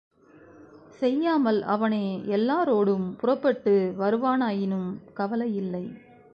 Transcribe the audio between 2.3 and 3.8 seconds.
எல்லாரோடும் புறப்பட்டு